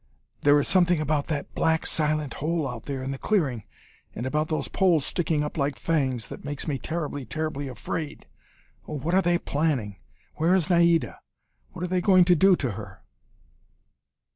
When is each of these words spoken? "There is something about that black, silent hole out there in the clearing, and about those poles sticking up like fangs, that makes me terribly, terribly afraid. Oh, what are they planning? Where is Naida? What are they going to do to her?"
"There 0.41 0.59
is 0.59 0.67
something 0.67 0.99
about 0.99 1.27
that 1.27 1.53
black, 1.53 1.85
silent 1.85 2.33
hole 2.41 2.67
out 2.67 2.85
there 2.87 3.03
in 3.03 3.11
the 3.11 3.19
clearing, 3.19 3.65
and 4.15 4.25
about 4.25 4.47
those 4.47 4.67
poles 4.67 5.05
sticking 5.05 5.43
up 5.43 5.59
like 5.59 5.75
fangs, 5.77 6.27
that 6.29 6.43
makes 6.43 6.67
me 6.67 6.79
terribly, 6.79 7.23
terribly 7.23 7.67
afraid. 7.67 8.25
Oh, 8.87 8.97
what 8.97 9.13
are 9.13 9.21
they 9.21 9.37
planning? 9.37 9.97
Where 10.37 10.55
is 10.55 10.71
Naida? 10.71 11.19
What 11.73 11.83
are 11.83 11.87
they 11.87 12.01
going 12.01 12.25
to 12.25 12.35
do 12.35 12.55
to 12.55 12.71
her?" 12.71 13.03